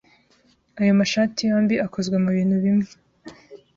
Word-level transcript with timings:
Ayo 0.79 0.91
mashati 0.99 1.39
yombi 1.49 1.75
akozwe 1.85 2.15
mubintu 2.23 2.55
bimwe. 2.63 2.89